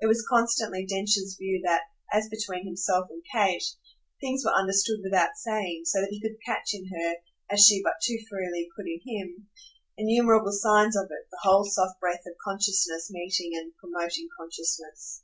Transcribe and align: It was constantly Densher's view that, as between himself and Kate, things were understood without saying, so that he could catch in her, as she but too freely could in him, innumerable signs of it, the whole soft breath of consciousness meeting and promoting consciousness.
It 0.00 0.06
was 0.06 0.24
constantly 0.26 0.86
Densher's 0.86 1.36
view 1.38 1.60
that, 1.66 1.82
as 2.10 2.30
between 2.30 2.64
himself 2.64 3.08
and 3.10 3.22
Kate, 3.30 3.62
things 4.22 4.42
were 4.42 4.58
understood 4.58 5.00
without 5.04 5.36
saying, 5.36 5.82
so 5.84 6.00
that 6.00 6.08
he 6.08 6.18
could 6.18 6.38
catch 6.46 6.72
in 6.72 6.88
her, 6.88 7.16
as 7.50 7.60
she 7.66 7.82
but 7.84 8.00
too 8.02 8.16
freely 8.30 8.70
could 8.74 8.86
in 8.86 9.02
him, 9.06 9.50
innumerable 9.98 10.52
signs 10.52 10.96
of 10.96 11.10
it, 11.10 11.28
the 11.30 11.40
whole 11.42 11.66
soft 11.66 12.00
breath 12.00 12.24
of 12.26 12.38
consciousness 12.42 13.10
meeting 13.10 13.50
and 13.54 13.76
promoting 13.76 14.28
consciousness. 14.38 15.22